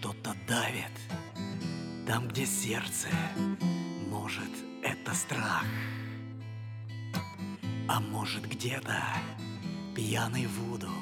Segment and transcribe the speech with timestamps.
[0.00, 0.92] Что-то давит
[2.06, 3.08] там, где сердце,
[4.08, 4.50] может,
[4.84, 5.64] это страх.
[7.88, 9.02] А может, где-то
[9.96, 10.92] пьяный Вуду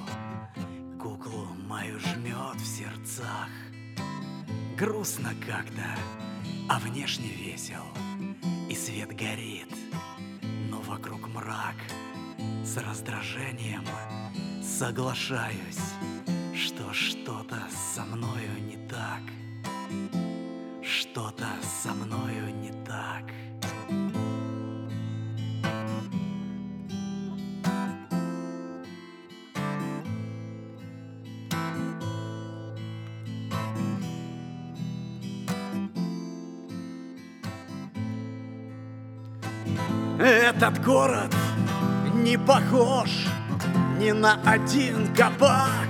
[0.98, 3.50] куклу мою жмет в сердцах.
[4.78, 5.94] Грустно как-то,
[6.70, 7.84] а внешне весел,
[8.70, 9.74] и свет горит,
[10.70, 11.76] но вокруг мрак.
[12.64, 13.84] С раздражением
[14.62, 15.92] соглашаюсь,
[16.54, 17.62] что что-то
[17.94, 18.65] со мною.
[21.16, 23.24] Что-то со мною не так.
[40.20, 41.34] Этот город
[42.12, 43.26] не похож
[43.98, 45.88] ни на один кабак.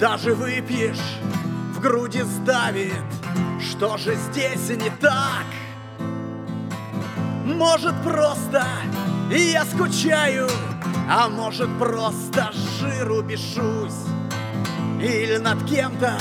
[0.00, 0.98] Даже выпьешь,
[1.84, 2.92] груди сдавит,
[3.60, 5.44] что же здесь не так?
[7.44, 8.64] Может просто
[9.30, 10.48] я скучаю,
[11.10, 14.06] а может просто жиру бешусь
[14.98, 16.18] Или над кем-то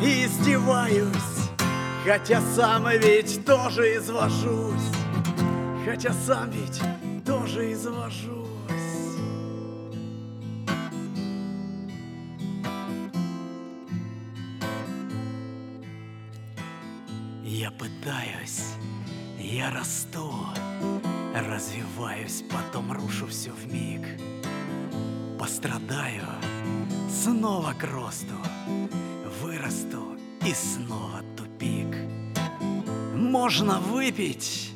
[0.00, 1.50] издеваюсь
[2.04, 4.92] Хотя сам ведь тоже извожусь.
[5.84, 6.80] Хотя сам ведь
[7.26, 8.73] тоже извожусь
[17.46, 18.72] Я пытаюсь,
[19.38, 20.32] я расту,
[21.34, 24.00] развиваюсь, потом рушу все в миг.
[25.38, 26.24] Пострадаю,
[27.10, 28.32] снова к росту,
[29.42, 31.94] вырасту и снова тупик.
[33.14, 34.70] Можно выпить,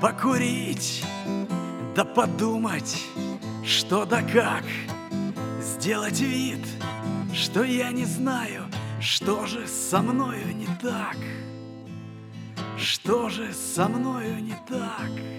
[0.00, 1.04] покурить,
[1.96, 3.02] да подумать,
[3.66, 4.62] что да как.
[5.60, 6.64] Сделать вид,
[7.34, 8.62] что я не знаю,
[9.00, 11.16] что же со мною не так.
[12.82, 15.31] Что же со мною не так?